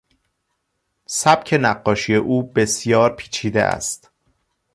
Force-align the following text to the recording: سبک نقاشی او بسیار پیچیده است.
سبک 1.05 1.59
نقاشی 1.61 2.15
او 2.15 2.43
بسیار 2.53 3.15
پیچیده 3.15 3.63
است. 3.63 4.11